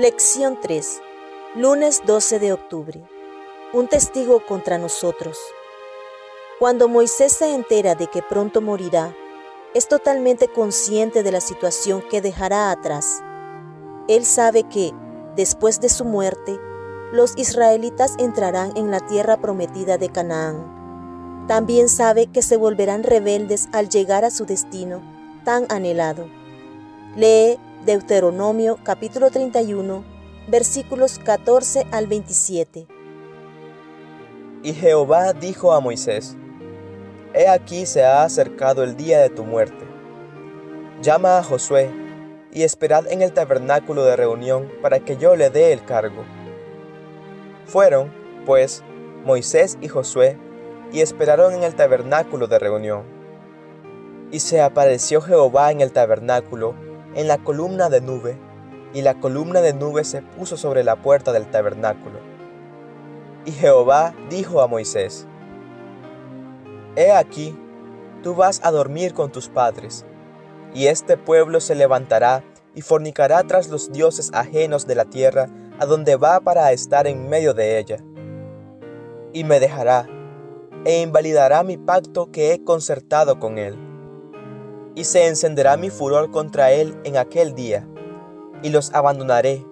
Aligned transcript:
Lección 0.00 0.58
3. 0.58 1.02
Lunes 1.56 2.00
12 2.06 2.38
de 2.38 2.54
octubre. 2.54 3.06
Un 3.74 3.86
testigo 3.86 4.40
contra 4.46 4.78
nosotros. 4.78 5.36
Cuando 6.58 6.88
Moisés 6.88 7.32
se 7.32 7.54
entera 7.54 7.94
de 7.94 8.06
que 8.06 8.22
pronto 8.22 8.62
morirá, 8.62 9.14
es 9.74 9.88
totalmente 9.88 10.48
consciente 10.48 11.22
de 11.22 11.32
la 11.32 11.42
situación 11.42 12.02
que 12.10 12.22
dejará 12.22 12.70
atrás. 12.70 13.22
Él 14.08 14.24
sabe 14.24 14.62
que, 14.62 14.94
después 15.36 15.82
de 15.82 15.90
su 15.90 16.06
muerte, 16.06 16.58
los 17.12 17.36
israelitas 17.36 18.14
entrarán 18.18 18.74
en 18.78 18.90
la 18.90 19.00
tierra 19.00 19.36
prometida 19.36 19.98
de 19.98 20.08
Canaán. 20.08 21.44
También 21.46 21.90
sabe 21.90 22.26
que 22.26 22.40
se 22.40 22.56
volverán 22.56 23.02
rebeldes 23.02 23.68
al 23.72 23.90
llegar 23.90 24.24
a 24.24 24.30
su 24.30 24.46
destino 24.46 25.02
tan 25.44 25.66
anhelado. 25.68 26.26
Lee 27.16 27.58
Deuteronomio 27.86 28.76
capítulo 28.82 29.30
31, 29.30 30.04
versículos 30.48 31.18
14 31.18 31.86
al 31.90 32.08
27. 32.08 32.86
Y 34.62 34.74
Jehová 34.74 35.32
dijo 35.32 35.72
a 35.72 35.80
Moisés, 35.80 36.36
He 37.32 37.48
aquí 37.48 37.86
se 37.86 38.04
ha 38.04 38.22
acercado 38.22 38.82
el 38.82 38.98
día 38.98 39.20
de 39.20 39.30
tu 39.30 39.44
muerte. 39.44 39.86
Llama 41.00 41.38
a 41.38 41.42
Josué 41.42 41.90
y 42.52 42.64
esperad 42.64 43.10
en 43.10 43.22
el 43.22 43.32
tabernáculo 43.32 44.04
de 44.04 44.14
reunión 44.14 44.70
para 44.82 45.00
que 45.00 45.16
yo 45.16 45.34
le 45.34 45.48
dé 45.48 45.72
el 45.72 45.82
cargo. 45.82 46.22
Fueron, 47.64 48.12
pues, 48.44 48.84
Moisés 49.24 49.78
y 49.80 49.88
Josué 49.88 50.36
y 50.92 51.00
esperaron 51.00 51.54
en 51.54 51.62
el 51.62 51.74
tabernáculo 51.74 52.46
de 52.46 52.58
reunión. 52.58 53.04
Y 54.30 54.40
se 54.40 54.60
apareció 54.60 55.22
Jehová 55.22 55.72
en 55.72 55.80
el 55.80 55.92
tabernáculo 55.92 56.89
en 57.14 57.28
la 57.28 57.38
columna 57.38 57.88
de 57.88 58.00
nube, 58.00 58.38
y 58.92 59.02
la 59.02 59.14
columna 59.20 59.60
de 59.60 59.72
nube 59.72 60.04
se 60.04 60.22
puso 60.22 60.56
sobre 60.56 60.84
la 60.84 60.96
puerta 60.96 61.32
del 61.32 61.50
tabernáculo. 61.50 62.18
Y 63.44 63.52
Jehová 63.52 64.14
dijo 64.28 64.60
a 64.60 64.66
Moisés, 64.66 65.26
He 66.96 67.12
aquí, 67.12 67.56
tú 68.22 68.34
vas 68.34 68.60
a 68.64 68.70
dormir 68.70 69.14
con 69.14 69.30
tus 69.30 69.48
padres, 69.48 70.04
y 70.74 70.86
este 70.86 71.16
pueblo 71.16 71.60
se 71.60 71.74
levantará 71.74 72.44
y 72.74 72.82
fornicará 72.82 73.42
tras 73.44 73.68
los 73.68 73.92
dioses 73.92 74.30
ajenos 74.34 74.86
de 74.86 74.94
la 74.94 75.04
tierra 75.04 75.48
a 75.78 75.86
donde 75.86 76.16
va 76.16 76.40
para 76.40 76.70
estar 76.72 77.06
en 77.06 77.28
medio 77.28 77.54
de 77.54 77.78
ella. 77.78 77.98
Y 79.32 79.44
me 79.44 79.60
dejará, 79.60 80.06
e 80.84 81.00
invalidará 81.02 81.62
mi 81.62 81.76
pacto 81.76 82.30
que 82.30 82.52
he 82.52 82.64
concertado 82.64 83.38
con 83.38 83.58
él 83.58 83.89
y 84.94 85.04
se 85.04 85.26
encenderá 85.28 85.76
mi 85.76 85.90
furor 85.90 86.30
contra 86.30 86.72
él 86.72 86.98
en 87.04 87.16
aquel 87.16 87.54
día, 87.54 87.86
y 88.62 88.70
los 88.70 88.92
abandonaré, 88.92 89.64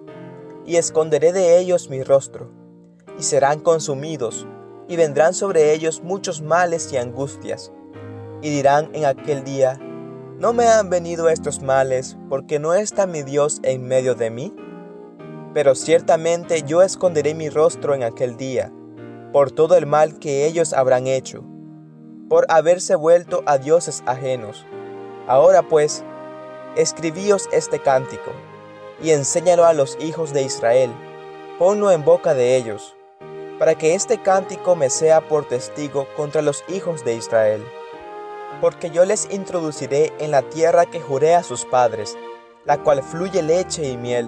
y 0.65 0.77
esconderé 0.77 1.33
de 1.33 1.59
ellos 1.59 1.89
mi 1.89 2.03
rostro, 2.03 2.51
y 3.17 3.23
serán 3.23 3.59
consumidos, 3.59 4.47
y 4.87 4.95
vendrán 4.95 5.33
sobre 5.33 5.73
ellos 5.73 6.01
muchos 6.03 6.41
males 6.41 6.91
y 6.93 6.97
angustias, 6.97 7.71
y 8.41 8.49
dirán 8.49 8.89
en 8.93 9.05
aquel 9.05 9.43
día, 9.43 9.77
¿no 10.39 10.53
me 10.53 10.67
han 10.67 10.89
venido 10.89 11.29
estos 11.29 11.61
males 11.61 12.17
porque 12.29 12.59
no 12.59 12.73
está 12.73 13.05
mi 13.05 13.23
Dios 13.23 13.59
en 13.63 13.85
medio 13.85 14.15
de 14.15 14.29
mí? 14.29 14.55
Pero 15.53 15.75
ciertamente 15.75 16.63
yo 16.63 16.81
esconderé 16.81 17.33
mi 17.33 17.49
rostro 17.49 17.93
en 17.93 18.03
aquel 18.03 18.37
día, 18.37 18.71
por 19.33 19.51
todo 19.51 19.75
el 19.75 19.85
mal 19.85 20.17
que 20.17 20.45
ellos 20.45 20.73
habrán 20.73 21.07
hecho, 21.07 21.43
por 22.29 22.45
haberse 22.49 22.95
vuelto 22.95 23.43
a 23.45 23.57
dioses 23.57 24.01
ajenos 24.05 24.65
Ahora 25.29 25.61
pues, 25.61 26.03
escribíos 26.75 27.49
este 27.51 27.77
cántico, 27.77 28.31
y 28.99 29.11
enséñalo 29.11 29.63
a 29.63 29.73
los 29.73 29.95
hijos 30.01 30.33
de 30.33 30.41
Israel, 30.41 30.91
ponlo 31.59 31.91
en 31.91 32.03
boca 32.03 32.33
de 32.33 32.55
ellos, 32.55 32.95
para 33.59 33.75
que 33.75 33.93
este 33.93 34.19
cántico 34.19 34.75
me 34.75 34.89
sea 34.89 35.21
por 35.21 35.47
testigo 35.47 36.07
contra 36.17 36.41
los 36.41 36.63
hijos 36.67 37.05
de 37.05 37.13
Israel. 37.13 37.63
Porque 38.59 38.89
yo 38.89 39.05
les 39.05 39.31
introduciré 39.31 40.11
en 40.17 40.31
la 40.31 40.41
tierra 40.41 40.87
que 40.87 40.99
juré 40.99 41.35
a 41.35 41.43
sus 41.43 41.63
padres, 41.63 42.17
la 42.65 42.79
cual 42.79 43.03
fluye 43.03 43.43
leche 43.43 43.87
y 43.87 43.97
miel, 43.97 44.27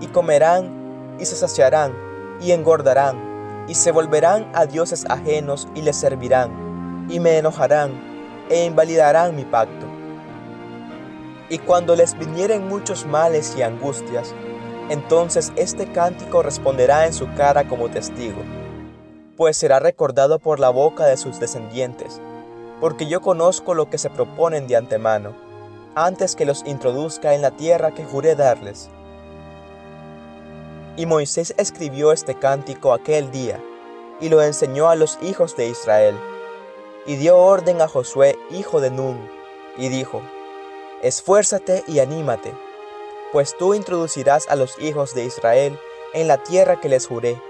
y 0.00 0.06
comerán, 0.06 1.16
y 1.18 1.24
se 1.24 1.34
saciarán, 1.34 1.92
y 2.40 2.52
engordarán, 2.52 3.64
y 3.66 3.74
se 3.74 3.90
volverán 3.90 4.48
a 4.54 4.66
dioses 4.66 5.06
ajenos 5.10 5.66
y 5.74 5.82
les 5.82 5.96
servirán, 5.96 7.08
y 7.10 7.18
me 7.18 7.36
enojarán, 7.36 8.46
e 8.48 8.64
invalidarán 8.64 9.34
mi 9.34 9.44
pacto. 9.44 9.89
Y 11.50 11.58
cuando 11.58 11.96
les 11.96 12.16
vinieren 12.16 12.68
muchos 12.68 13.04
males 13.04 13.54
y 13.58 13.62
angustias, 13.62 14.32
entonces 14.88 15.52
este 15.56 15.90
cántico 15.90 16.42
responderá 16.42 17.06
en 17.06 17.12
su 17.12 17.26
cara 17.34 17.68
como 17.68 17.90
testigo, 17.90 18.40
pues 19.36 19.56
será 19.56 19.80
recordado 19.80 20.38
por 20.38 20.60
la 20.60 20.70
boca 20.70 21.06
de 21.06 21.16
sus 21.16 21.40
descendientes, 21.40 22.20
porque 22.80 23.08
yo 23.08 23.20
conozco 23.20 23.74
lo 23.74 23.90
que 23.90 23.98
se 23.98 24.10
proponen 24.10 24.68
de 24.68 24.76
antemano, 24.76 25.34
antes 25.96 26.36
que 26.36 26.44
los 26.44 26.64
introduzca 26.66 27.34
en 27.34 27.42
la 27.42 27.50
tierra 27.50 27.90
que 27.90 28.04
juré 28.04 28.36
darles. 28.36 28.88
Y 30.96 31.06
Moisés 31.06 31.52
escribió 31.56 32.12
este 32.12 32.36
cántico 32.36 32.92
aquel 32.92 33.32
día, 33.32 33.60
y 34.20 34.28
lo 34.28 34.40
enseñó 34.40 34.88
a 34.88 34.94
los 34.94 35.18
hijos 35.20 35.56
de 35.56 35.68
Israel, 35.68 36.16
y 37.06 37.16
dio 37.16 37.38
orden 37.38 37.82
a 37.82 37.88
Josué, 37.88 38.38
hijo 38.50 38.80
de 38.80 38.90
Nun, 38.90 39.18
y 39.76 39.88
dijo, 39.88 40.22
Esfuérzate 41.02 41.82
y 41.86 42.00
anímate, 42.00 42.52
pues 43.32 43.56
tú 43.56 43.72
introducirás 43.72 44.46
a 44.50 44.54
los 44.54 44.78
hijos 44.78 45.14
de 45.14 45.24
Israel 45.24 45.78
en 46.12 46.28
la 46.28 46.42
tierra 46.42 46.78
que 46.78 46.90
les 46.90 47.06
juré, 47.06 47.40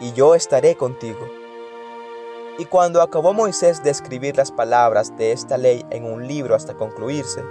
y 0.00 0.12
yo 0.12 0.34
estaré 0.34 0.74
contigo. 0.74 1.20
Y 2.58 2.64
cuando 2.64 3.02
acabó 3.02 3.32
Moisés 3.32 3.84
de 3.84 3.90
escribir 3.90 4.36
las 4.36 4.50
palabras 4.50 5.16
de 5.16 5.30
esta 5.30 5.56
ley 5.56 5.86
en 5.90 6.04
un 6.04 6.26
libro 6.26 6.56
hasta 6.56 6.74
concluirse, 6.74 7.44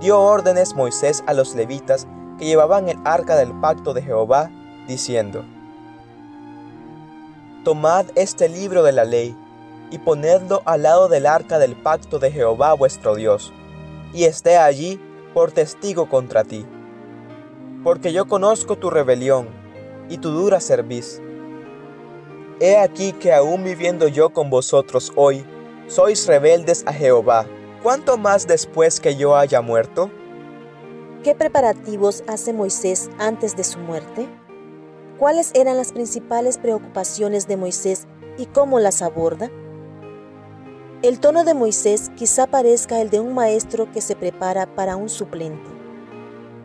dio 0.00 0.20
órdenes 0.20 0.74
Moisés 0.74 1.24
a 1.26 1.32
los 1.32 1.54
levitas 1.54 2.06
que 2.38 2.44
llevaban 2.44 2.90
el 2.90 2.98
arca 3.04 3.36
del 3.36 3.58
pacto 3.58 3.94
de 3.94 4.02
Jehová, 4.02 4.50
diciendo, 4.86 5.46
Tomad 7.64 8.04
este 8.16 8.50
libro 8.50 8.82
de 8.82 8.92
la 8.92 9.06
ley 9.06 9.34
y 9.90 9.96
ponedlo 9.96 10.60
al 10.66 10.82
lado 10.82 11.08
del 11.08 11.24
arca 11.24 11.58
del 11.58 11.74
pacto 11.74 12.18
de 12.18 12.30
Jehová 12.30 12.74
vuestro 12.74 13.14
Dios 13.14 13.50
y 14.12 14.24
esté 14.24 14.56
allí 14.56 15.00
por 15.34 15.52
testigo 15.52 16.08
contra 16.08 16.44
ti. 16.44 16.66
Porque 17.82 18.12
yo 18.12 18.26
conozco 18.26 18.76
tu 18.76 18.90
rebelión 18.90 19.48
y 20.08 20.18
tu 20.18 20.30
dura 20.30 20.60
cerviz. 20.60 21.20
He 22.60 22.76
aquí 22.76 23.12
que 23.12 23.32
aún 23.32 23.64
viviendo 23.64 24.08
yo 24.08 24.30
con 24.30 24.50
vosotros 24.50 25.12
hoy, 25.16 25.44
sois 25.88 26.26
rebeldes 26.26 26.84
a 26.86 26.92
Jehová, 26.92 27.46
¿cuánto 27.82 28.16
más 28.16 28.46
después 28.46 29.00
que 29.00 29.16
yo 29.16 29.36
haya 29.36 29.60
muerto? 29.60 30.10
¿Qué 31.24 31.34
preparativos 31.34 32.22
hace 32.26 32.52
Moisés 32.52 33.10
antes 33.18 33.56
de 33.56 33.64
su 33.64 33.78
muerte? 33.78 34.28
¿Cuáles 35.18 35.52
eran 35.54 35.76
las 35.76 35.92
principales 35.92 36.58
preocupaciones 36.58 37.46
de 37.46 37.56
Moisés 37.56 38.06
y 38.38 38.46
cómo 38.46 38.80
las 38.80 39.02
aborda? 39.02 39.50
El 41.02 41.18
tono 41.18 41.42
de 41.42 41.52
Moisés 41.52 42.12
quizá 42.14 42.46
parezca 42.46 43.00
el 43.00 43.10
de 43.10 43.18
un 43.18 43.34
maestro 43.34 43.90
que 43.90 44.00
se 44.00 44.14
prepara 44.14 44.72
para 44.72 44.94
un 44.94 45.08
suplente. 45.08 45.68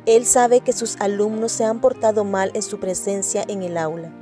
Él 0.05 0.27
sabe 0.27 0.59
que 0.59 0.73
sus 0.73 0.95
alumnos 0.99 1.51
se 1.51 1.63
han 1.63 1.81
portado 1.81 2.23
mal 2.23 2.51
en 2.53 2.61
su 2.61 2.79
presencia 2.79 3.43
en 3.47 3.63
el 3.63 3.79
aula. 3.79 4.13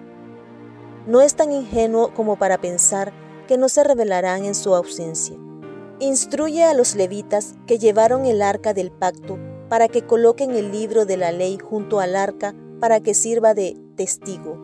No 1.05 1.19
es 1.19 1.35
tan 1.35 1.51
ingenuo 1.51 2.13
como 2.13 2.37
para 2.37 2.57
pensar 2.57 3.11
que 3.49 3.57
no 3.57 3.67
se 3.67 3.83
revelarán 3.83 4.45
en 4.45 4.55
su 4.55 4.73
ausencia. 4.73 5.35
Instruye 5.99 6.63
a 6.63 6.73
los 6.73 6.95
levitas 6.95 7.55
que 7.67 7.77
llevaron 7.77 8.25
el 8.25 8.41
arca 8.41 8.73
del 8.73 8.91
pacto 8.91 9.37
para 9.67 9.89
que 9.89 10.03
coloquen 10.03 10.51
el 10.51 10.71
libro 10.71 11.05
de 11.05 11.17
la 11.17 11.33
ley 11.33 11.57
junto 11.57 11.99
al 11.99 12.15
arca 12.15 12.55
para 12.79 13.01
que 13.01 13.13
sirva 13.13 13.53
de 13.53 13.75
testigo. 13.97 14.63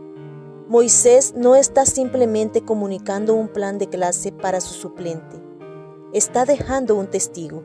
Moisés 0.70 1.34
no 1.36 1.58
está 1.58 1.86
simplemente 1.86 2.62
comunicando 2.62 3.34
un 3.34 3.50
plan 3.50 3.78
de 3.78 3.90
clase 3.90 4.32
para 4.32 4.62
su 4.62 4.74
suplente 4.74 5.51
está 6.14 6.46
dejando 6.46 6.96
un 6.96 7.08
testigo. 7.08 7.64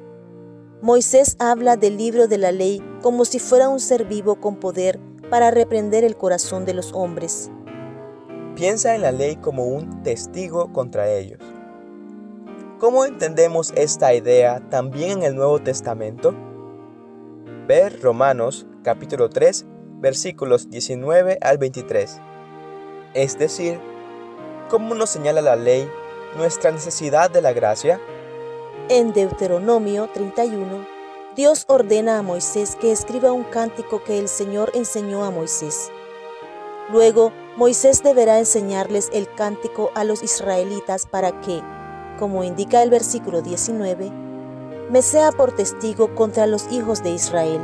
Moisés 0.82 1.36
habla 1.38 1.76
del 1.76 1.96
libro 1.96 2.28
de 2.28 2.38
la 2.38 2.52
ley 2.52 2.82
como 3.02 3.24
si 3.24 3.38
fuera 3.38 3.68
un 3.68 3.80
ser 3.80 4.04
vivo 4.04 4.40
con 4.40 4.56
poder 4.56 5.00
para 5.30 5.50
reprender 5.50 6.04
el 6.04 6.16
corazón 6.16 6.64
de 6.64 6.74
los 6.74 6.92
hombres. 6.92 7.50
Piensa 8.54 8.94
en 8.94 9.02
la 9.02 9.12
ley 9.12 9.36
como 9.36 9.64
un 9.64 10.02
testigo 10.02 10.72
contra 10.72 11.10
ellos. 11.10 11.40
¿Cómo 12.78 13.04
entendemos 13.04 13.72
esta 13.74 14.14
idea 14.14 14.60
también 14.70 15.18
en 15.18 15.22
el 15.24 15.36
Nuevo 15.36 15.60
Testamento? 15.60 16.34
Ver 17.66 18.00
Romanos 18.00 18.66
capítulo 18.82 19.28
3 19.28 19.66
versículos 19.98 20.70
19 20.70 21.38
al 21.40 21.58
23. 21.58 22.20
Es 23.14 23.38
decir, 23.38 23.80
¿cómo 24.68 24.94
nos 24.94 25.10
señala 25.10 25.40
la 25.40 25.56
ley 25.56 25.88
nuestra 26.36 26.70
necesidad 26.70 27.30
de 27.30 27.40
la 27.40 27.52
gracia? 27.52 27.98
En 28.88 29.12
Deuteronomio 29.12 30.08
31, 30.14 30.86
Dios 31.34 31.64
ordena 31.66 32.18
a 32.18 32.22
Moisés 32.22 32.76
que 32.76 32.92
escriba 32.92 33.32
un 33.32 33.42
cántico 33.42 34.04
que 34.04 34.18
el 34.18 34.28
Señor 34.28 34.70
enseñó 34.74 35.24
a 35.24 35.30
Moisés. 35.32 35.90
Luego, 36.92 37.32
Moisés 37.56 38.04
deberá 38.04 38.38
enseñarles 38.38 39.10
el 39.12 39.28
cántico 39.34 39.90
a 39.96 40.04
los 40.04 40.22
israelitas 40.22 41.04
para 41.04 41.40
que, 41.40 41.62
como 42.16 42.44
indica 42.44 42.82
el 42.82 42.90
versículo 42.90 43.42
19, 43.42 44.12
me 44.90 45.02
sea 45.02 45.32
por 45.32 45.50
testigo 45.52 46.14
contra 46.14 46.46
los 46.46 46.70
hijos 46.70 47.02
de 47.02 47.10
Israel. 47.10 47.60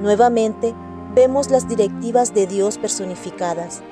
Nuevamente, 0.00 0.74
vemos 1.14 1.50
las 1.50 1.68
directivas 1.68 2.32
de 2.32 2.46
Dios 2.46 2.78
personificadas. 2.78 3.82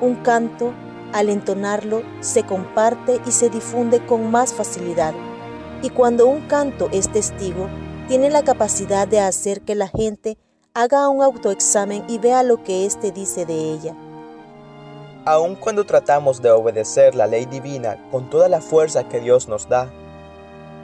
Un 0.00 0.14
canto, 0.16 0.72
al 1.12 1.28
entonarlo, 1.28 2.02
se 2.20 2.44
comparte 2.44 3.20
y 3.26 3.32
se 3.32 3.50
difunde 3.50 4.06
con 4.06 4.30
más 4.30 4.54
facilidad. 4.54 5.14
Y 5.82 5.90
cuando 5.90 6.26
un 6.26 6.42
canto 6.48 6.88
es 6.92 7.10
testigo, 7.10 7.68
tiene 8.08 8.30
la 8.30 8.42
capacidad 8.42 9.08
de 9.08 9.20
hacer 9.20 9.62
que 9.62 9.74
la 9.74 9.88
gente 9.88 10.36
haga 10.74 11.08
un 11.08 11.22
autoexamen 11.22 12.04
y 12.08 12.18
vea 12.18 12.42
lo 12.42 12.62
que 12.62 12.84
éste 12.84 13.12
dice 13.12 13.46
de 13.46 13.72
ella. 13.72 13.94
Aun 15.24 15.54
cuando 15.54 15.84
tratamos 15.84 16.42
de 16.42 16.50
obedecer 16.50 17.14
la 17.14 17.26
ley 17.26 17.46
divina 17.46 17.96
con 18.10 18.28
toda 18.28 18.48
la 18.48 18.60
fuerza 18.60 19.08
que 19.08 19.20
Dios 19.20 19.48
nos 19.48 19.68
da, 19.68 19.90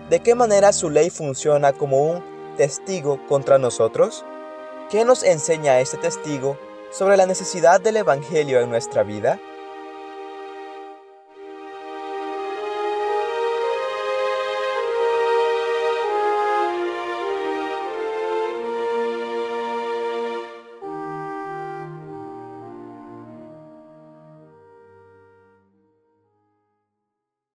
¿de 0.09 0.21
qué 0.21 0.35
manera 0.35 0.73
su 0.73 0.89
ley 0.89 1.11
funciona 1.11 1.73
como 1.73 2.03
un 2.05 2.23
testigo 2.57 3.19
contra 3.27 3.59
nosotros? 3.59 4.25
¿Qué 4.91 5.05
nos 5.05 5.23
enseña 5.25 5.81
este 5.81 5.99
testigo 5.99 6.57
sobre 6.91 7.17
la 7.17 7.27
necesidad 7.27 7.81
del 7.81 7.99
Evangelio 7.99 8.61
en 8.61 8.71
nuestra 8.71 9.03
vida? 9.03 9.39